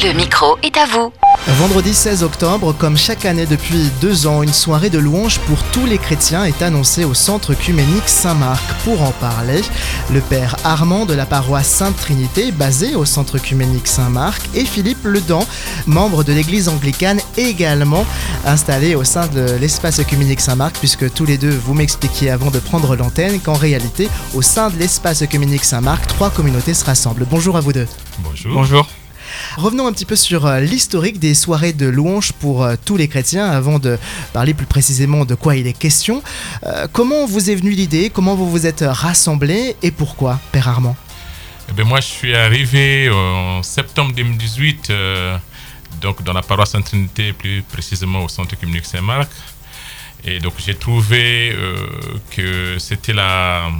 Le 0.00 0.12
micro 0.12 0.56
est 0.62 0.76
à 0.76 0.86
vous. 0.86 1.12
Vendredi 1.58 1.92
16 1.92 2.22
octobre, 2.22 2.72
comme 2.72 2.96
chaque 2.96 3.24
année 3.24 3.46
depuis 3.46 3.90
deux 4.00 4.28
ans, 4.28 4.44
une 4.44 4.52
soirée 4.52 4.90
de 4.90 4.98
louanges 4.98 5.40
pour 5.40 5.60
tous 5.72 5.86
les 5.86 5.98
chrétiens 5.98 6.44
est 6.44 6.62
annoncée 6.62 7.04
au 7.04 7.14
centre 7.14 7.52
cuménique 7.52 8.06
Saint-Marc. 8.08 8.62
Pour 8.84 9.02
en 9.02 9.10
parler, 9.10 9.60
le 10.12 10.20
père 10.20 10.54
Armand 10.62 11.04
de 11.04 11.14
la 11.14 11.26
paroisse 11.26 11.66
Sainte-Trinité, 11.66 12.52
basé 12.52 12.94
au 12.94 13.04
centre 13.04 13.38
cuménique 13.38 13.88
Saint-Marc, 13.88 14.40
et 14.54 14.64
Philippe 14.64 15.04
Ledan, 15.04 15.44
membre 15.86 16.22
de 16.22 16.32
l'église 16.32 16.68
anglicane, 16.68 17.20
également 17.36 18.06
installé 18.46 18.94
au 18.94 19.02
sein 19.02 19.26
de 19.26 19.56
l'espace 19.60 20.00
cuménique 20.04 20.40
Saint-Marc, 20.40 20.76
puisque 20.78 21.12
tous 21.12 21.24
les 21.24 21.38
deux 21.38 21.50
vous 21.64 21.74
m'expliquiez 21.74 22.30
avant 22.30 22.52
de 22.52 22.60
prendre 22.60 22.94
l'antenne 22.94 23.40
qu'en 23.40 23.54
réalité, 23.54 24.08
au 24.34 24.42
sein 24.42 24.70
de 24.70 24.76
l'espace 24.76 25.26
cuménique 25.26 25.64
Saint-Marc, 25.64 26.06
trois 26.06 26.30
communautés 26.30 26.74
se 26.74 26.84
rassemblent. 26.84 27.26
Bonjour 27.28 27.56
à 27.56 27.60
vous 27.60 27.72
deux. 27.72 27.88
Bonjour. 28.20 28.52
Bonjour. 28.54 28.86
Revenons 29.58 29.88
un 29.88 29.92
petit 29.92 30.04
peu 30.04 30.14
sur 30.14 30.46
euh, 30.46 30.60
l'historique 30.60 31.18
des 31.18 31.34
soirées 31.34 31.72
de 31.72 31.86
louanges 31.86 32.30
pour 32.30 32.62
euh, 32.62 32.76
tous 32.84 32.96
les 32.96 33.08
chrétiens 33.08 33.44
avant 33.44 33.80
de 33.80 33.98
parler 34.32 34.54
plus 34.54 34.66
précisément 34.66 35.24
de 35.24 35.34
quoi 35.34 35.56
il 35.56 35.66
est 35.66 35.76
question. 35.76 36.22
Euh, 36.62 36.86
comment 36.92 37.26
vous 37.26 37.50
est 37.50 37.56
venue 37.56 37.72
l'idée? 37.72 38.08
Comment 38.08 38.36
vous 38.36 38.48
vous 38.48 38.66
êtes 38.66 38.84
rassemblés? 38.86 39.74
Et 39.82 39.90
pourquoi, 39.90 40.38
Père 40.52 40.68
Armand? 40.68 40.96
Eh 41.68 41.72
ben, 41.72 41.84
moi, 41.84 41.98
je 41.98 42.06
suis 42.06 42.36
arrivé 42.36 43.10
en 43.10 43.64
septembre 43.64 44.12
2018 44.14 44.90
euh, 44.90 45.36
donc 46.00 46.22
dans 46.22 46.34
la 46.34 46.42
paroisse 46.42 46.70
Sainte-Trinité, 46.70 47.32
plus 47.32 47.62
précisément 47.62 48.22
au 48.22 48.28
centre 48.28 48.56
communique 48.60 48.86
Saint-Marc. 48.86 49.28
Et 50.24 50.38
donc, 50.38 50.52
j'ai 50.64 50.76
trouvé 50.76 51.52
que 52.30 52.76
c'était 52.78 53.12
la, 53.12 53.70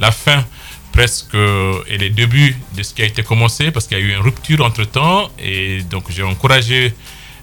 la 0.00 0.10
fin 0.10 0.44
presque 0.92 1.34
et 1.34 1.98
les 1.98 2.10
débuts 2.10 2.56
de 2.76 2.82
ce 2.82 2.94
qui 2.94 3.02
a 3.02 3.06
été 3.06 3.22
commencé 3.22 3.70
parce 3.70 3.86
qu'il 3.86 3.98
y 3.98 4.00
a 4.00 4.04
eu 4.04 4.10
une 4.10 4.20
rupture 4.22 4.64
entre 4.64 4.84
temps. 4.84 5.30
Et 5.42 5.82
donc, 5.82 6.04
j'ai 6.10 6.22
encouragé 6.22 6.94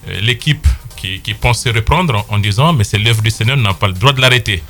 euh, 0.07 0.19
l'équipe 0.21 0.67
qui, 0.95 1.19
qui 1.19 1.33
pensait 1.33 1.71
reprendre 1.71 2.25
en, 2.29 2.35
en 2.35 2.39
disant 2.39 2.73
Mais 2.73 2.83
c'est 2.83 2.99
l'œuvre 2.99 3.21
du 3.21 3.31
Seigneur, 3.31 3.57
on 3.57 3.61
n'a 3.61 3.73
pas 3.73 3.87
le 3.87 3.93
droit 3.93 4.13
de 4.13 4.21
l'arrêter. 4.21 4.61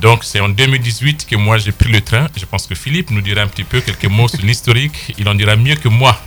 Donc 0.00 0.24
c'est 0.24 0.40
en 0.40 0.50
2018 0.50 1.26
que 1.26 1.36
moi 1.36 1.56
j'ai 1.56 1.72
pris 1.72 1.90
le 1.90 2.00
train. 2.00 2.28
Je 2.36 2.44
pense 2.44 2.66
que 2.66 2.74
Philippe 2.74 3.10
nous 3.10 3.22
dira 3.22 3.42
un 3.42 3.46
petit 3.46 3.64
peu 3.64 3.80
quelques 3.80 4.04
mots 4.06 4.28
sur 4.28 4.42
l'historique. 4.42 5.14
Il 5.18 5.26
en 5.28 5.34
dira 5.34 5.56
mieux 5.56 5.76
que 5.76 5.88
moi. 5.88 6.18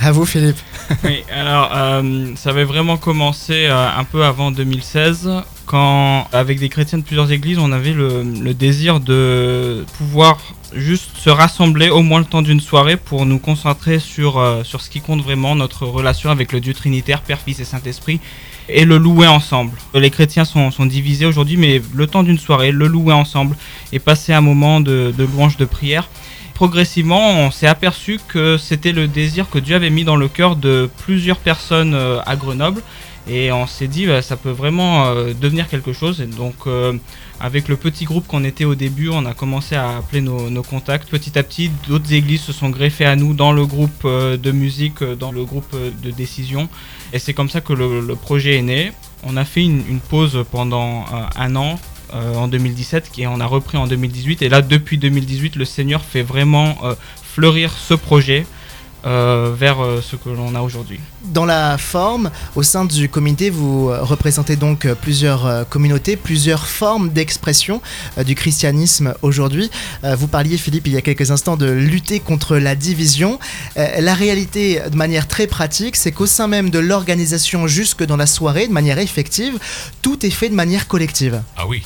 À 0.00 0.12
vous, 0.12 0.24
Philippe. 0.26 0.58
Oui, 1.02 1.24
alors 1.32 1.70
euh, 1.74 2.30
ça 2.36 2.50
avait 2.50 2.64
vraiment 2.64 2.96
commencé 2.96 3.66
euh, 3.66 3.88
un 3.98 4.04
peu 4.04 4.24
avant 4.24 4.52
2016, 4.52 5.28
quand 5.64 6.28
avec 6.32 6.60
des 6.60 6.68
chrétiens 6.68 6.98
de 6.98 7.02
plusieurs 7.02 7.32
églises, 7.32 7.58
on 7.58 7.72
avait 7.72 7.92
le, 7.92 8.22
le 8.22 8.54
désir 8.54 9.00
de 9.00 9.84
pouvoir 9.98 10.38
juste 10.76 11.16
se 11.16 11.30
rassembler 11.30 11.90
au 11.90 12.02
moins 12.02 12.20
le 12.20 12.24
temps 12.24 12.42
d'une 12.42 12.60
soirée 12.60 12.96
pour 12.96 13.26
nous 13.26 13.38
concentrer 13.38 13.98
sur, 13.98 14.38
euh, 14.38 14.62
sur 14.62 14.80
ce 14.80 14.90
qui 14.90 15.00
compte 15.00 15.22
vraiment, 15.22 15.54
notre 15.54 15.86
relation 15.86 16.30
avec 16.30 16.52
le 16.52 16.60
Dieu 16.60 16.74
Trinitaire, 16.74 17.22
Père, 17.22 17.40
Fils 17.40 17.60
et 17.60 17.64
Saint-Esprit, 17.64 18.20
et 18.68 18.84
le 18.84 18.98
louer 18.98 19.26
ensemble. 19.26 19.72
Les 19.94 20.10
chrétiens 20.10 20.44
sont, 20.44 20.70
sont 20.70 20.86
divisés 20.86 21.26
aujourd'hui, 21.26 21.56
mais 21.56 21.80
le 21.94 22.06
temps 22.06 22.22
d'une 22.22 22.38
soirée, 22.38 22.72
le 22.72 22.86
louer 22.86 23.14
ensemble 23.14 23.56
et 23.92 23.98
passer 23.98 24.32
un 24.32 24.40
moment 24.40 24.80
de, 24.80 25.14
de 25.16 25.24
louange, 25.24 25.56
de 25.56 25.64
prière. 25.64 26.08
Progressivement, 26.54 27.32
on 27.32 27.50
s'est 27.50 27.66
aperçu 27.66 28.18
que 28.28 28.56
c'était 28.56 28.92
le 28.92 29.08
désir 29.08 29.50
que 29.50 29.58
Dieu 29.58 29.76
avait 29.76 29.90
mis 29.90 30.04
dans 30.04 30.16
le 30.16 30.26
cœur 30.26 30.56
de 30.56 30.88
plusieurs 31.04 31.36
personnes 31.36 31.94
euh, 31.94 32.18
à 32.24 32.34
Grenoble. 32.34 32.82
Et 33.28 33.50
on 33.50 33.66
s'est 33.66 33.88
dit, 33.88 34.06
bah, 34.06 34.22
ça 34.22 34.36
peut 34.36 34.50
vraiment 34.50 35.06
euh, 35.06 35.32
devenir 35.34 35.68
quelque 35.68 35.92
chose. 35.92 36.20
Et 36.20 36.26
donc, 36.26 36.54
euh, 36.66 36.92
avec 37.40 37.66
le 37.66 37.76
petit 37.76 38.04
groupe 38.04 38.26
qu'on 38.26 38.44
était 38.44 38.64
au 38.64 38.76
début, 38.76 39.08
on 39.08 39.26
a 39.26 39.34
commencé 39.34 39.74
à 39.74 39.96
appeler 39.96 40.20
nos, 40.20 40.62
contacts. 40.62 41.08
Petit 41.08 41.36
à 41.38 41.42
petit, 41.42 41.70
d'autres 41.88 42.12
églises 42.12 42.42
se 42.42 42.52
sont 42.52 42.70
greffées 42.70 43.04
à 43.04 43.16
nous 43.16 43.34
dans 43.34 43.52
le 43.52 43.66
groupe 43.66 44.02
euh, 44.04 44.36
de 44.36 44.52
musique, 44.52 45.02
dans 45.02 45.32
le 45.32 45.44
groupe 45.44 45.74
de 45.74 46.10
décision. 46.10 46.68
Et 47.12 47.18
c'est 47.18 47.34
comme 47.34 47.50
ça 47.50 47.60
que 47.60 47.72
le, 47.72 48.14
projet 48.14 48.58
est 48.58 48.62
né. 48.62 48.92
On 49.24 49.36
a 49.36 49.44
fait 49.44 49.64
une, 49.64 50.00
pause 50.08 50.44
pendant 50.50 51.04
un 51.36 51.56
an. 51.56 51.78
en 52.12 52.46
2017 52.46 53.10
et 53.18 53.26
on 53.26 53.40
a 53.40 53.46
repris 53.46 53.76
en 53.76 53.88
2018 53.88 54.42
et 54.42 54.48
là 54.48 54.62
depuis 54.62 54.96
2018 54.96 55.56
le 55.56 55.64
Seigneur 55.64 56.02
fait 56.02 56.22
vraiment 56.22 56.76
fleurir 57.24 57.72
ce 57.72 57.94
projet 57.94 58.46
euh, 59.04 59.52
vers 59.56 59.80
euh, 59.84 60.00
ce 60.02 60.16
que 60.16 60.28
l'on 60.30 60.54
a 60.54 60.60
aujourd'hui. 60.60 60.98
Dans 61.24 61.44
la 61.44 61.76
forme, 61.78 62.30
au 62.54 62.62
sein 62.62 62.84
du 62.84 63.08
comité, 63.08 63.50
vous 63.50 63.90
euh, 63.90 64.02
représentez 64.02 64.56
donc 64.56 64.86
plusieurs 65.02 65.46
euh, 65.46 65.64
communautés, 65.64 66.16
plusieurs 66.16 66.66
formes 66.66 67.10
d'expression 67.10 67.80
euh, 68.18 68.24
du 68.24 68.34
christianisme 68.34 69.14
aujourd'hui. 69.22 69.70
Euh, 70.04 70.16
Vous 70.16 70.28
parliez, 70.28 70.56
Philippe, 70.56 70.86
il 70.86 70.92
y 70.94 70.96
a 70.96 71.02
quelques 71.02 71.30
instants, 71.30 71.56
de 71.56 71.70
lutter 71.70 72.20
contre 72.20 72.56
la 72.56 72.74
division. 72.74 73.38
Euh, 73.76 74.00
La 74.00 74.14
réalité, 74.14 74.80
de 74.90 74.96
manière 74.96 75.26
très 75.28 75.46
pratique, 75.46 75.96
c'est 75.96 76.12
qu'au 76.12 76.26
sein 76.26 76.48
même 76.48 76.70
de 76.70 76.78
l'organisation, 76.78 77.66
jusque 77.66 78.04
dans 78.04 78.16
la 78.16 78.26
soirée, 78.26 78.66
de 78.68 78.72
manière 78.72 78.98
effective, 78.98 79.58
tout 80.02 80.24
est 80.24 80.30
fait 80.30 80.48
de 80.48 80.54
manière 80.54 80.88
collective. 80.88 81.42
Ah 81.56 81.66
oui, 81.66 81.82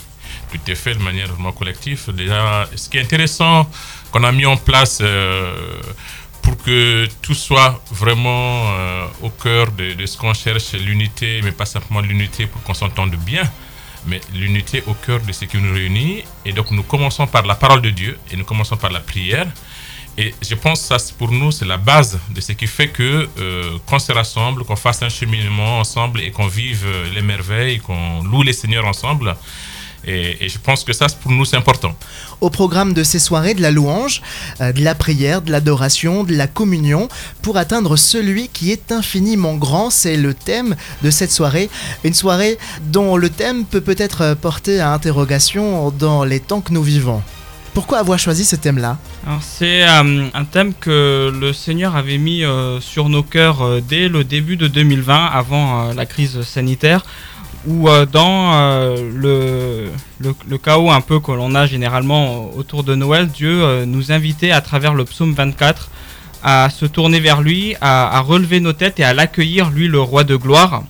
tout 0.53 0.59
est 0.71 0.75
fait 0.75 0.95
de 0.95 1.03
manière 1.03 1.29
vraiment 1.29 1.53
collective. 1.53 2.01
Déjà, 2.17 2.69
ce 2.77 2.89
qui 2.89 2.99
est 2.99 3.03
intéressant 3.03 3.69
qu'on 4.11 4.25
a 4.25 4.33
mis 4.33 4.47
en 4.47 4.57
place 4.57 4.99
euh, 5.01 5.53
pour 6.51 6.65
que 6.65 7.07
tout 7.23 7.35
soit 7.35 7.81
vraiment 7.93 8.73
euh, 8.73 9.07
au 9.23 9.31
cœur 9.31 9.71
de, 9.71 10.05
ce 10.05 10.17
qu'on 10.19 10.35
cherche, 10.35 10.73
l'unité, 10.73 11.41
mais 11.45 11.53
pas 11.53 11.65
simplement 11.65 12.01
l'unité 12.01 12.47
pour 12.47 12.61
qu'on 12.65 12.75
s'entende 12.75 13.15
bien, 13.15 13.45
mais 14.07 14.21
l'unité 14.35 14.83
au 14.89 14.95
cœur 14.95 15.21
de 15.21 15.33
ce 15.33 15.45
qui 15.45 15.59
nous 15.59 15.73
réunit. 15.73 16.25
Et 16.45 16.53
donc 16.53 16.73
nous 16.73 16.83
commençons 16.83 17.27
par 17.29 17.47
la 17.47 17.55
parole 17.55 17.83
de 17.83 17.91
Dieu 17.91 18.19
et 18.33 18.37
nous 18.37 18.45
commençons 18.45 18.77
par 18.77 18.91
la 18.91 19.01
prière. 19.01 19.47
Et 20.19 20.35
je 20.43 20.57
pense 20.57 20.81
que 20.81 20.99
ça, 20.99 21.15
pour 21.17 21.31
nous, 21.31 21.53
c'est 21.53 21.65
la 21.65 21.77
base 21.77 22.19
de 22.31 22.41
ce 22.41 22.53
qui 22.53 22.67
fait 22.67 22.89
que 22.89 23.29
euh, 23.39 23.79
qu'on 23.87 24.01
se 24.01 24.13
rassemble, 24.13 24.65
qu'on 24.65 24.77
fasse 24.77 25.03
un 25.03 25.09
cheminement 25.09 25.79
ensemble 25.79 26.21
et 26.21 26.33
qu'on 26.33 26.49
vive 26.49 26.85
euh, 26.85 27.11
les 27.15 27.23
merveilles, 27.23 27.79
qu'on 27.79 28.25
loue 28.25 28.43
les 28.43 28.53
Seigneurs 28.53 28.87
ensemble. 28.87 29.37
Et, 30.07 30.45
et 30.45 30.49
je 30.49 30.59
pense 30.59 30.85
que 30.85 30.93
ça, 30.93 31.07
pour 31.23 31.31
nous, 31.31 31.45
c'est 31.45 31.57
important. 31.57 31.95
Au 32.41 32.51
programme 32.51 32.95
de 32.95 33.03
ces 33.03 33.19
soirées, 33.19 33.55
de 33.55 33.63
la 33.63 33.71
louange, 33.71 34.23
euh, 34.61 34.73
de 34.73 34.83
la 34.83 34.95
prière, 34.95 35.43
de 35.43 35.51
l'adoration, 35.53 36.25
de 36.25 36.35
la 36.35 36.47
communion, 36.47 37.09
pour 37.43 37.57
atteindre 37.57 37.97
celui 37.97 38.49
qui 38.49 38.73
est 38.73 38.93
infiniment 38.93 39.55
grand, 39.57 39.91
c'est 39.91 40.17
le 40.17 40.35
thème 40.35 40.77
de 41.03 41.11
cette 41.11 41.33
soirée. 41.33 41.69
Une 42.05 42.15
soirée 42.15 42.59
dont 42.87 43.17
le 43.17 43.29
thème 43.29 43.65
peut 43.65 43.81
peut-être 43.81 44.35
porter 44.35 44.81
à 44.81 44.93
interrogation 44.93 45.91
dans 45.91 46.25
les 46.25 46.41
temps 46.41 46.61
que 46.61 46.73
nous 46.73 46.83
vivons. 46.83 47.23
Pourquoi 47.75 47.99
avoir 47.99 48.19
choisi 48.19 48.45
ce 48.45 48.57
thème-là? 48.57 48.99
C'est 49.41 49.85
euh, 49.85 50.27
un 50.35 50.45
thème 50.45 50.75
que 50.75 51.33
le 51.33 51.53
Seigneur 51.53 51.95
avait 51.95 52.19
mis 52.19 52.43
euh, 52.43 52.81
sur 52.81 53.09
nos 53.09 53.23
cœurs 53.23 53.63
euh, 53.63 53.81
dès 53.81 54.09
le 54.09 54.25
début 54.25 54.57
de 54.57 54.67
2020, 54.67 55.27
avant 55.27 55.91
euh, 55.91 55.95
la 55.95 56.05
crise 56.05 56.43
sanitaire, 56.43 57.05
où 57.67 57.89
euh, 57.89 58.07
dans 58.07 58.53
euh, 58.55 59.91
le, 60.21 60.59
chaos 60.59 60.91
un 60.91 61.01
peu 61.01 61.21
que 61.21 61.33
l'on 61.33 61.55
a 61.55 61.67
généralement 61.67 62.51
autour 62.57 62.85
de 62.85 62.95
Noël, 62.95 63.29
Dieu 63.29 63.63
euh, 63.63 63.87
nous 63.87 64.13
invitait 64.13 64.51
à 64.51 64.61
travers 64.61 64.95
le 64.95 65.05
psaume 65.05 65.35
24 65.35 65.91
à 66.43 66.71
se 66.71 66.87
tourner 66.87 67.21
vers 67.21 67.43
lui, 67.43 67.75
à 67.83 68.19
relever 68.21 68.61
nos 68.61 68.73
têtes 68.73 68.99
et 68.99 69.05
à 69.05 69.13
l'accueillir, 69.13 69.69
lui 69.69 69.89
le 69.89 70.01
roi 70.01 70.25
de 70.25 70.37
gloire. 70.37 70.85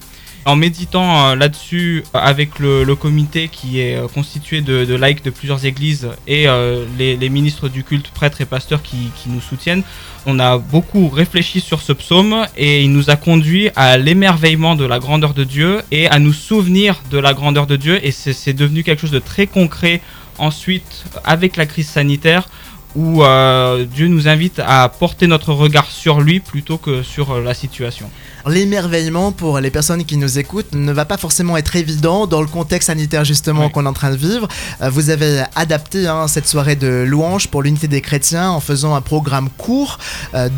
En 0.50 0.56
méditant 0.56 1.28
euh, 1.28 1.36
là-dessus 1.36 2.02
avec 2.12 2.58
le, 2.58 2.92
comité 2.96 3.46
qui 3.46 3.78
est 3.78 3.94
euh, 3.94 4.08
constitué 4.08 4.62
de, 4.62 4.84
de 4.84 4.94
laïcs 4.96 5.22
de 5.22 5.30
plusieurs 5.30 5.64
églises 5.64 6.08
et 6.26 6.48
euh, 6.48 6.84
les, 6.98 7.28
ministres 7.28 7.68
du 7.68 7.84
culte, 7.84 8.08
prêtres 8.08 8.40
et 8.40 8.46
pasteurs 8.46 8.82
qui, 8.82 9.12
qui 9.14 9.28
nous 9.28 9.40
soutiennent, 9.40 9.84
on 10.26 10.40
a 10.40 10.58
beaucoup 10.58 11.08
réfléchi 11.08 11.60
sur 11.60 11.80
ce 11.80 11.92
psaume 11.92 12.48
et 12.56 12.82
il 12.82 12.90
nous 12.90 13.10
a 13.10 13.14
conduit 13.16 13.70
à 13.76 13.96
l'émerveillement 13.96 14.74
de 14.74 14.84
la 14.84 14.98
grandeur 14.98 15.34
de 15.34 15.44
Dieu 15.44 15.82
et 15.92 16.08
à 16.08 16.18
nous 16.18 16.32
souvenir 16.32 17.00
de 17.12 17.18
la 17.18 17.32
grandeur 17.32 17.68
de 17.68 17.76
Dieu. 17.76 18.04
Et 18.04 18.10
c'est 18.10 18.52
devenu 18.52 18.82
quelque 18.82 19.02
chose 19.02 19.12
de 19.12 19.20
très 19.20 19.46
concret 19.46 20.00
ensuite 20.38 21.04
avec 21.22 21.56
la 21.56 21.66
crise 21.66 21.88
sanitaire 21.88 22.48
où 22.96 23.22
euh, 23.22 23.84
Dieu 23.84 24.08
nous 24.08 24.26
invite 24.28 24.60
à 24.66 24.88
porter 24.88 25.26
notre 25.26 25.52
regard 25.52 25.86
sur 25.90 26.20
lui 26.20 26.40
plutôt 26.40 26.76
que 26.76 27.02
sur 27.02 27.30
euh, 27.32 27.42
la 27.42 27.54
situation. 27.54 28.10
L'émerveillement 28.46 29.32
pour 29.32 29.60
les 29.60 29.70
personnes 29.70 30.04
qui 30.04 30.16
nous 30.16 30.38
écoutent 30.38 30.72
ne 30.74 30.92
va 30.92 31.04
pas 31.04 31.16
forcément 31.18 31.56
être 31.56 31.76
évident 31.76 32.26
dans 32.26 32.40
le 32.40 32.48
contexte 32.48 32.88
sanitaire 32.88 33.24
justement 33.24 33.66
Oui. 33.66 33.70
qu'on 33.72 33.84
est 33.84 33.88
en 33.88 33.92
train 33.92 34.10
de 34.10 34.16
vivre. 34.16 34.48
Euh, 34.82 34.90
Vous 34.90 35.10
avez 35.10 35.42
adapté 35.54 36.08
hein, 36.08 36.26
cette 36.26 36.48
soirée 36.48 36.74
de 36.74 37.04
louange 37.06 37.46
pour 37.48 37.62
l'unité 37.62 37.86
des 37.86 38.00
chrétiens 38.00 38.50
en 38.50 38.60
faisant 38.60 38.94
un 38.94 39.00
programme 39.02 39.48
court 39.56 39.98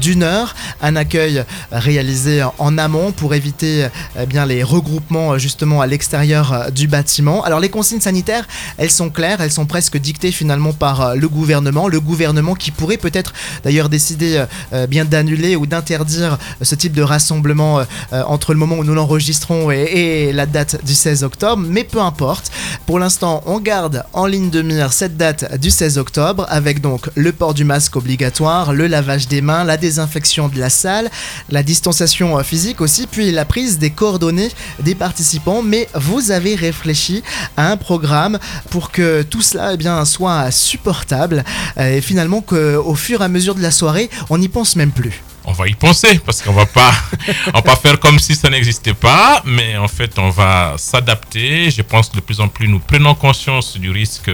d'une 0.00 0.22
heure, 0.22 0.54
un 0.80 0.96
accueil 0.96 1.44
réalisé 1.70 2.42
en 2.58 2.78
amont 2.78 3.12
pour 3.12 3.34
éviter 3.34 3.86
euh, 4.16 4.24
bien 4.26 4.46
les 4.46 4.62
regroupements 4.62 5.36
justement 5.38 5.80
à 5.82 5.86
l'extérieur 5.86 6.70
du 6.72 6.86
bâtiment. 6.88 7.44
Alors 7.44 7.60
les 7.60 7.68
consignes 7.68 8.00
sanitaires, 8.00 8.46
elles 8.78 8.90
sont 8.90 9.10
claires, 9.10 9.40
elles 9.40 9.52
sont 9.52 9.66
presque 9.66 9.98
dictées 9.98 10.32
finalement 10.32 10.72
par 10.72 11.14
le 11.16 11.28
gouvernement, 11.28 11.88
le 11.88 12.00
gouvernement 12.00 12.21
qui 12.58 12.70
pourrait 12.70 12.96
peut-être 12.96 13.32
d'ailleurs 13.64 13.88
décider 13.88 14.36
euh, 14.36 14.46
euh, 14.72 14.86
bien 14.86 15.04
d'annuler 15.04 15.56
ou 15.56 15.66
d'interdire 15.66 16.34
euh, 16.34 16.64
ce 16.64 16.74
type 16.74 16.92
de 16.92 17.02
rassemblement 17.02 17.82
entre 18.12 18.52
le 18.52 18.58
moment 18.58 18.76
où 18.76 18.84
nous 18.84 18.94
l'enregistrons 18.94 19.70
et, 19.70 20.32
la 20.32 20.46
date 20.46 20.84
du 20.84 20.94
16 20.94 21.24
octobre, 21.24 21.62
mais 21.66 21.84
peu 21.84 22.00
importe. 22.00 22.50
Pour 22.86 22.98
l'instant, 22.98 23.42
on 23.46 23.60
garde 23.60 24.04
en 24.12 24.26
ligne 24.26 24.50
de 24.50 24.62
mire 24.62 24.92
cette 24.92 25.16
date 25.16 25.58
du 25.58 25.70
16 25.70 25.98
octobre 25.98 26.46
avec 26.48 26.80
donc 26.80 27.08
le 27.14 27.32
port 27.32 27.54
du 27.54 27.64
masque 27.64 27.96
obligatoire, 27.96 28.72
le 28.72 28.86
lavage 28.86 29.28
des 29.28 29.40
mains, 29.40 29.64
la 29.64 29.76
désinfection 29.76 30.48
de 30.48 30.58
la 30.58 30.70
salle, 30.70 31.10
la 31.50 31.62
la 31.62 31.66
distanciation 31.66 32.42
physique 32.42 32.80
aussi, 32.80 33.06
puis 33.06 33.30
la 33.30 33.44
prise 33.44 33.78
des 33.78 33.90
coordonnées 33.90 34.50
des 34.80 34.96
participants. 34.96 35.62
Mais 35.62 35.88
vous 35.94 36.32
avez 36.32 36.56
réfléchi 36.56 37.22
à 37.56 37.70
un 37.70 37.76
programme 37.76 38.40
pour 38.68 38.90
que 38.90 39.22
tout 39.22 39.42
cela 39.42 39.74
eh 39.74 39.76
bien, 39.76 40.04
soit 40.04 40.50
supportable 40.50 41.44
et 41.78 42.00
finalement 42.12 42.42
qu'au 42.42 42.94
fur 42.94 43.22
et 43.22 43.24
à 43.24 43.28
mesure 43.28 43.54
de 43.54 43.62
la 43.62 43.70
soirée, 43.70 44.10
on 44.28 44.36
n'y 44.36 44.50
pense 44.50 44.76
même 44.76 44.92
plus. 44.92 45.22
On 45.46 45.52
va 45.52 45.66
y 45.66 45.72
penser 45.72 46.20
parce 46.26 46.42
qu'on 46.42 46.52
va 46.52 46.66
pas 46.66 46.92
on 47.48 47.52
va 47.60 47.62
pas 47.62 47.76
faire 47.76 47.98
comme 47.98 48.18
si 48.18 48.34
ça 48.36 48.48
n'existait 48.50 48.94
pas 48.94 49.42
mais 49.44 49.76
en 49.78 49.88
fait 49.88 50.18
on 50.18 50.28
va 50.28 50.74
s'adapter. 50.76 51.70
Je 51.70 51.80
pense 51.80 52.10
que 52.10 52.16
de 52.16 52.20
plus 52.20 52.38
en 52.40 52.48
plus 52.48 52.68
nous 52.68 52.80
prenons 52.80 53.14
conscience 53.14 53.78
du 53.78 53.90
risque 53.90 54.30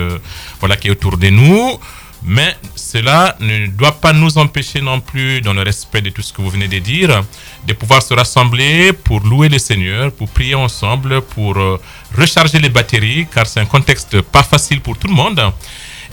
voilà 0.59 0.75
qui 0.77 0.89
est 0.89 0.91
autour 0.91 1.17
de 1.17 1.29
nous. 1.29 1.79
Mais 2.25 2.57
cela 2.75 3.37
ne 3.39 3.69
doit 3.69 3.93
pas 3.93 4.13
nous 4.13 4.39
empêcher 4.39 4.81
non 4.81 5.01
plus, 5.01 5.41
dans 5.41 5.55
le 5.55 5.63
respect 5.63 6.03
de 6.03 6.11
tout 6.11 6.21
ce 6.21 6.33
que 6.33 6.43
vous 6.43 6.51
venez 6.51 6.67
de 6.67 6.81
dire, 6.81 7.23
de 7.65 7.73
pouvoir 7.75 8.03
se 8.03 8.13
rassembler 8.13 8.93
pour 8.93 9.21
louer 9.21 9.49
le 9.49 9.61
Seigneur, 9.61 10.11
pour 10.11 10.29
prier 10.29 10.57
ensemble, 10.57 11.23
pour 11.23 11.57
euh, 11.57 11.81
recharger 12.17 12.59
les 12.59 12.71
batteries, 12.71 13.29
car 13.33 13.47
c'est 13.47 13.61
un 13.61 13.67
contexte 13.67 14.21
pas 14.21 14.43
facile 14.43 14.81
pour 14.81 14.99
tout 14.99 15.07
le 15.07 15.15
monde. 15.15 15.41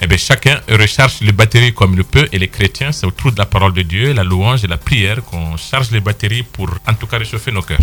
Eh 0.01 0.07
bien, 0.07 0.17
chacun 0.17 0.59
recharge 0.69 1.21
les 1.21 1.31
batteries 1.31 1.73
comme 1.73 1.93
il 1.93 2.03
peut, 2.03 2.27
et 2.31 2.37
les 2.37 2.49
chrétiens, 2.49 2.91
c'est 2.91 3.05
autour 3.05 3.31
de 3.31 3.37
la 3.37 3.45
parole 3.45 3.73
de 3.73 3.81
Dieu, 3.81 4.13
la 4.13 4.23
louange 4.23 4.63
et 4.63 4.67
la 4.67 4.77
prière 4.77 5.23
qu'on 5.23 5.55
charge 5.55 5.91
les 5.91 6.01
batteries 6.01 6.43
pour 6.43 6.69
en 6.85 6.93
tout 6.93 7.07
cas 7.07 7.17
réchauffer 7.17 7.51
nos 7.51 7.61
cœurs. 7.61 7.79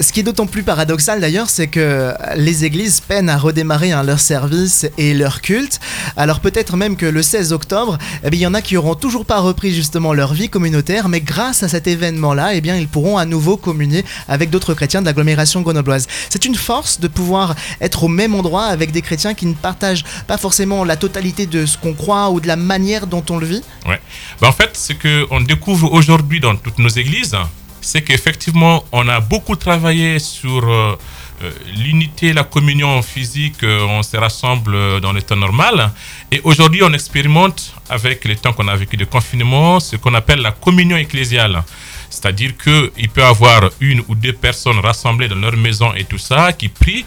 Ce 0.00 0.12
qui 0.12 0.20
est 0.20 0.22
d'autant 0.24 0.46
plus 0.46 0.64
paradoxal 0.64 1.20
d'ailleurs, 1.20 1.48
c'est 1.48 1.68
que 1.68 2.12
les 2.34 2.64
églises 2.64 3.00
peinent 3.00 3.28
à 3.28 3.38
redémarrer 3.38 3.92
hein, 3.92 4.02
leur 4.02 4.18
service 4.18 4.86
et 4.98 5.14
leur 5.14 5.40
culte. 5.40 5.78
Alors 6.16 6.40
peut-être 6.40 6.76
même 6.76 6.96
que 6.96 7.06
le 7.06 7.22
16 7.22 7.52
octobre, 7.52 7.96
eh 8.24 8.28
il 8.32 8.40
y 8.40 8.46
en 8.46 8.54
a 8.54 8.60
qui 8.60 8.76
auront 8.76 8.96
toujours 8.96 9.24
pas 9.24 9.38
repris 9.38 9.72
justement 9.72 10.12
leur 10.12 10.34
vie 10.34 10.48
communautaire, 10.48 11.08
mais 11.08 11.20
grâce 11.20 11.62
à 11.62 11.68
cet 11.68 11.86
événement-là, 11.86 12.54
eh 12.54 12.60
bien, 12.60 12.76
ils 12.76 12.88
pourront 12.88 13.18
à 13.18 13.24
nouveau 13.24 13.56
communier 13.56 14.04
avec 14.26 14.50
d'autres 14.50 14.74
chrétiens 14.74 15.00
de 15.00 15.06
l'agglomération 15.06 15.60
grenobloise. 15.60 16.08
C'est 16.28 16.44
une 16.44 16.56
force 16.56 16.98
de 16.98 17.06
pouvoir 17.06 17.54
être 17.80 18.02
au 18.02 18.08
même 18.08 18.34
endroit 18.34 18.64
avec 18.64 18.90
des 18.90 19.00
chrétiens 19.00 19.34
qui 19.34 19.46
ne 19.46 19.54
partagent 19.54 20.04
pas 20.26 20.38
forcément 20.38 20.82
la 20.82 20.96
totalité 20.96 21.46
de 21.46 21.66
ce 21.66 21.78
qu'on 21.78 21.94
croit 21.94 22.30
ou 22.30 22.40
de 22.40 22.48
la 22.48 22.56
manière 22.56 23.06
dont 23.06 23.24
on 23.30 23.38
le 23.38 23.46
vit. 23.46 23.62
Ouais. 23.86 24.00
Ben, 24.40 24.48
en 24.48 24.52
fait, 24.52 24.76
ce 24.76 24.92
qu'on 24.92 25.40
découvre 25.40 25.92
aujourd'hui 25.92 26.40
dans 26.40 26.56
toutes 26.56 26.80
nos 26.80 26.88
églises, 26.88 27.36
c'est 27.84 28.02
qu'effectivement, 28.02 28.84
on 28.92 29.08
a 29.08 29.20
beaucoup 29.20 29.56
travaillé 29.56 30.18
sur 30.18 30.64
euh, 30.64 30.96
euh, 31.42 31.50
l'unité, 31.76 32.32
la 32.32 32.42
communion 32.44 33.02
physique, 33.02 33.62
euh, 33.62 33.84
on 33.86 34.02
se 34.02 34.16
rassemble 34.16 35.00
dans 35.00 35.12
le 35.12 35.20
temps 35.20 35.36
normal. 35.36 35.90
Et 36.32 36.40
aujourd'hui, 36.44 36.82
on 36.82 36.92
expérimente, 36.92 37.74
avec 37.90 38.24
les 38.24 38.36
temps 38.36 38.54
qu'on 38.54 38.68
a 38.68 38.76
vécu 38.76 38.96
de 38.96 39.04
confinement, 39.04 39.80
ce 39.80 39.96
qu'on 39.96 40.14
appelle 40.14 40.40
la 40.40 40.52
communion 40.52 40.96
ecclésiale. 40.96 41.62
C'est-à-dire 42.08 42.56
qu'il 42.56 43.08
peut 43.10 43.20
y 43.20 43.24
avoir 43.24 43.70
une 43.80 44.02
ou 44.08 44.14
deux 44.14 44.32
personnes 44.32 44.78
rassemblées 44.78 45.28
dans 45.28 45.36
leur 45.36 45.56
maison 45.56 45.92
et 45.94 46.04
tout 46.04 46.18
ça, 46.18 46.52
qui 46.52 46.68
prient 46.68 47.04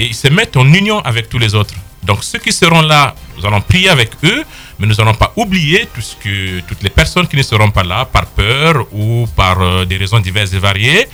et 0.00 0.06
ils 0.06 0.14
se 0.14 0.28
mettent 0.28 0.56
en 0.56 0.66
union 0.72 0.98
avec 1.00 1.28
tous 1.28 1.38
les 1.38 1.54
autres. 1.54 1.74
Donc 2.02 2.24
ceux 2.24 2.38
qui 2.38 2.52
seront 2.52 2.82
là, 2.82 3.14
nous 3.36 3.44
allons 3.44 3.60
prier 3.60 3.88
avec 3.88 4.10
eux, 4.24 4.44
mais 4.78 4.86
nous 4.86 4.94
n'allons 4.94 5.14
pas 5.14 5.32
oublier 5.36 5.88
tout 5.94 6.00
ce 6.00 6.16
que, 6.16 6.60
toutes 6.60 6.82
les 6.82 6.90
personnes 6.90 7.26
qui 7.26 7.36
ne 7.36 7.42
seront 7.42 7.70
pas 7.70 7.82
là 7.82 8.04
par 8.04 8.26
peur 8.26 8.86
ou 8.92 9.26
par 9.36 9.60
euh, 9.60 9.84
des 9.84 9.96
raisons 9.96 10.20
diverses 10.20 10.52
et 10.52 10.58
variées, 10.58 11.08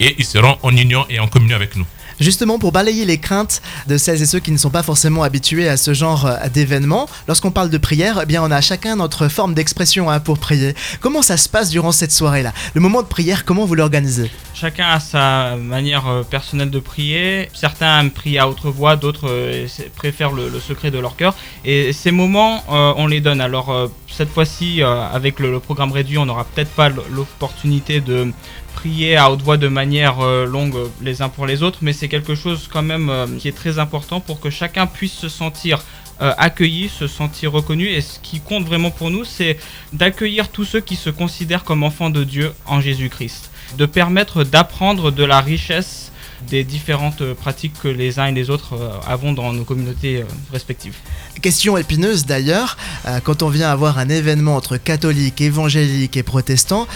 et 0.00 0.14
ils 0.18 0.24
seront 0.24 0.56
en 0.62 0.76
union 0.76 1.04
et 1.10 1.18
en 1.18 1.26
communion 1.26 1.56
avec 1.56 1.76
nous 1.76 1.86
justement 2.20 2.58
pour 2.58 2.72
balayer 2.72 3.04
les 3.04 3.18
craintes 3.18 3.62
de 3.86 3.96
celles 3.96 4.22
et 4.22 4.26
ceux 4.26 4.40
qui 4.40 4.52
ne 4.52 4.56
sont 4.56 4.70
pas 4.70 4.82
forcément 4.82 5.22
habitués 5.22 5.68
à 5.68 5.76
ce 5.76 5.94
genre 5.94 6.26
euh, 6.26 6.36
d'événement. 6.52 7.08
Lorsqu'on 7.26 7.50
parle 7.50 7.70
de 7.70 7.78
prière, 7.78 8.20
eh 8.22 8.26
bien 8.26 8.42
on 8.42 8.50
a 8.50 8.60
chacun 8.60 8.96
notre 8.96 9.28
forme 9.28 9.54
d'expression 9.54 10.10
hein, 10.10 10.20
pour 10.20 10.38
prier. 10.38 10.74
Comment 11.00 11.22
ça 11.22 11.36
se 11.36 11.48
passe 11.48 11.70
durant 11.70 11.92
cette 11.92 12.12
soirée-là? 12.12 12.52
Le 12.74 12.80
moment 12.80 13.02
de 13.02 13.06
prière, 13.06 13.44
comment 13.44 13.64
vous 13.64 13.74
l'organisez? 13.74 14.30
Chacun 14.54 14.88
a 14.88 15.00
sa 15.00 15.56
manière 15.56 16.06
euh, 16.08 16.22
personnelle 16.22 16.70
de 16.70 16.80
prier. 16.80 17.48
Certains 17.54 18.08
prier 18.08 18.38
à 18.38 18.48
haute 18.48 18.64
voix, 18.64 18.96
d'autres 18.96 19.28
euh, 19.28 19.66
préfèrent 19.96 20.32
le, 20.32 20.48
secret 20.60 20.90
de 20.90 20.98
leur 20.98 21.16
cœur. 21.16 21.34
Et 21.64 21.92
ces 21.92 22.10
moments, 22.10 22.64
on 22.68 23.06
les 23.06 23.20
donne. 23.20 23.40
Alors 23.40 23.90
cette 24.08 24.28
fois-ci, 24.28 24.82
avec 24.82 25.38
le, 25.38 25.60
programme 25.60 25.92
réduit, 25.92 26.18
on 26.18 26.26
n'aura 26.26 26.44
peut-être 26.44 26.70
pas 26.70 26.88
l'opportunité 26.88 28.00
de 28.00 28.32
prier 28.78 29.16
à 29.16 29.28
haute 29.28 29.42
voix 29.42 29.56
de 29.56 29.66
manière 29.66 30.20
euh, 30.20 30.46
longue 30.46 30.76
les 31.02 31.20
uns 31.20 31.28
pour 31.28 31.46
les 31.46 31.64
autres, 31.64 31.80
mais 31.82 31.92
c'est 31.92 32.06
quelque 32.06 32.36
chose 32.36 32.68
quand 32.72 32.82
même 32.82 33.10
euh, 33.10 33.26
qui 33.36 33.48
est 33.48 33.56
très 33.56 33.80
important 33.80 34.20
pour 34.20 34.38
que 34.38 34.50
chacun 34.50 34.86
puisse 34.86 35.14
se 35.14 35.28
sentir 35.28 35.82
euh, 36.20 36.32
accueilli, 36.38 36.88
se 36.88 37.08
sentir 37.08 37.50
reconnu. 37.50 37.86
Et 37.88 38.00
ce 38.00 38.20
qui 38.20 38.38
compte 38.38 38.64
vraiment 38.64 38.92
pour 38.92 39.10
nous, 39.10 39.24
c'est 39.24 39.58
d'accueillir 39.92 40.48
tous 40.48 40.64
ceux 40.64 40.80
qui 40.80 40.94
se 40.94 41.10
considèrent 41.10 41.64
comme 41.64 41.82
enfants 41.82 42.10
de 42.10 42.22
Dieu 42.22 42.52
en 42.66 42.80
Jésus-Christ, 42.80 43.50
de 43.76 43.84
permettre 43.84 44.44
d'apprendre 44.44 45.10
de 45.10 45.24
la 45.24 45.40
richesse 45.40 46.12
des 46.46 46.64
différentes 46.64 47.34
pratiques 47.34 47.74
que 47.82 47.88
les 47.88 48.18
uns 48.18 48.26
et 48.26 48.32
les 48.32 48.50
autres 48.50 48.74
euh, 48.74 48.90
avons 49.06 49.32
dans 49.32 49.52
nos 49.52 49.64
communautés 49.64 50.18
euh, 50.18 50.24
respectives. 50.52 50.94
Question 51.42 51.76
épineuse 51.76 52.26
d'ailleurs, 52.26 52.76
euh, 53.06 53.20
quand 53.22 53.42
on 53.42 53.48
vient 53.48 53.70
avoir 53.70 53.98
un 53.98 54.08
événement 54.08 54.56
entre 54.56 54.76
catholiques, 54.76 55.40
évangéliques 55.40 56.16
et 56.16 56.22
protestants, 56.22 56.86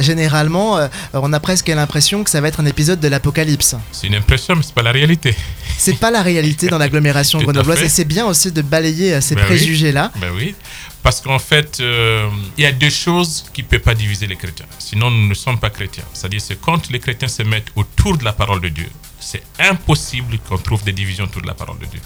généralement 0.00 0.78
on 1.12 1.32
a 1.32 1.40
presque 1.40 1.68
l'impression 1.68 2.24
que 2.24 2.30
ça 2.30 2.40
va 2.40 2.48
être 2.48 2.60
un 2.60 2.66
épisode 2.66 3.00
de 3.00 3.08
l'apocalypse. 3.08 3.76
C'est 3.92 4.06
une 4.06 4.14
impression, 4.14 4.56
mais 4.56 4.62
c'est 4.62 4.74
pas 4.74 4.82
la 4.82 4.92
réalité. 4.92 5.34
C'est 5.78 5.98
pas 5.98 6.10
la 6.10 6.22
réalité 6.22 6.68
dans 6.68 6.78
l'agglomération 6.78 7.38
grenobloise 7.42 7.82
et 7.82 7.88
c'est 7.88 8.04
bien 8.04 8.26
aussi 8.26 8.52
de 8.52 8.62
balayer 8.62 9.20
ces 9.20 9.34
ben 9.34 9.44
préjugés-là. 9.44 10.12
Ben 10.20 10.30
oui. 10.34 10.54
Parce 11.04 11.20
qu'en 11.20 11.38
fait, 11.38 11.80
euh, 11.80 12.30
il 12.56 12.64
y 12.64 12.66
a 12.66 12.72
deux 12.72 12.88
choses 12.88 13.44
qui 13.52 13.62
ne 13.62 13.68
peuvent 13.68 13.80
pas 13.80 13.94
diviser 13.94 14.26
les 14.26 14.36
chrétiens. 14.36 14.64
Sinon, 14.78 15.10
nous 15.10 15.28
ne 15.28 15.34
sommes 15.34 15.60
pas 15.60 15.68
chrétiens. 15.68 16.02
C'est-à-dire 16.14 16.40
que 16.48 16.54
quand 16.54 16.90
les 16.90 16.98
chrétiens 16.98 17.28
se 17.28 17.42
mettent 17.42 17.70
autour 17.76 18.16
de 18.16 18.24
la 18.24 18.32
parole 18.32 18.62
de 18.62 18.70
Dieu, 18.70 18.88
c'est 19.20 19.42
impossible 19.58 20.38
qu'on 20.48 20.56
trouve 20.56 20.82
des 20.82 20.94
divisions 20.94 21.24
autour 21.24 21.42
de 21.42 21.46
la 21.46 21.52
parole 21.52 21.78
de 21.78 21.84
Dieu. 21.84 22.00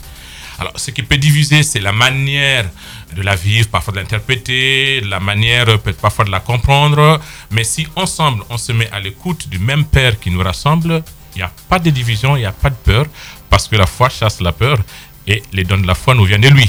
Alors, 0.58 0.72
ce 0.74 0.90
qui 0.90 1.04
peut 1.04 1.16
diviser, 1.16 1.62
c'est 1.62 1.78
la 1.78 1.92
manière 1.92 2.68
de 3.14 3.22
la 3.22 3.36
vivre, 3.36 3.68
parfois 3.68 3.92
de 3.94 4.00
l'interpréter, 4.00 5.00
la 5.02 5.20
manière 5.20 5.66
peut-être 5.78 6.00
parfois 6.00 6.24
de 6.24 6.32
la 6.32 6.40
comprendre. 6.40 7.20
Mais 7.52 7.62
si 7.62 7.86
ensemble, 7.94 8.42
on 8.50 8.58
se 8.58 8.72
met 8.72 8.90
à 8.90 8.98
l'écoute 8.98 9.48
du 9.48 9.60
même 9.60 9.84
Père 9.84 10.18
qui 10.18 10.32
nous 10.32 10.42
rassemble, 10.42 11.04
il 11.36 11.38
n'y 11.38 11.44
a 11.44 11.52
pas 11.68 11.78
de 11.78 11.90
division, 11.90 12.36
il 12.36 12.40
n'y 12.40 12.46
a 12.46 12.52
pas 12.52 12.70
de 12.70 12.74
peur, 12.74 13.06
parce 13.48 13.68
que 13.68 13.76
la 13.76 13.86
foi 13.86 14.08
chasse 14.08 14.40
la 14.40 14.50
peur 14.50 14.76
et 15.28 15.40
les 15.52 15.62
dons 15.62 15.78
de 15.78 15.86
la 15.86 15.94
foi 15.94 16.16
nous 16.16 16.24
viennent 16.24 16.40
de 16.40 16.48
lui. 16.48 16.68